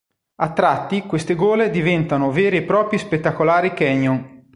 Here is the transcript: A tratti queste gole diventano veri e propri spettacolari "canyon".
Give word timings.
A 0.37 0.51
tratti 0.51 1.03
queste 1.03 1.35
gole 1.35 1.69
diventano 1.69 2.31
veri 2.31 2.57
e 2.57 2.63
propri 2.63 2.97
spettacolari 2.97 3.71
"canyon". 3.75 4.39